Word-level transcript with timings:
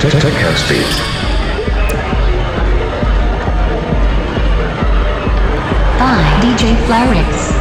Tech 0.00 0.34
House 0.34 0.68
Beat. 0.68 1.14
by 5.98 6.22
DJ 6.42 6.74
Flarix. 6.86 7.53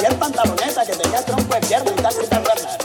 bien 0.00 0.18
pantaloneta 0.18 0.86
que 0.86 0.92
tenía 0.92 1.18
el 1.18 1.24
tronco 1.24 1.54
de 1.54 1.60
pierna 1.60 1.92
y 1.96 2.02
casi 2.02 2.26
taberna. 2.26 2.79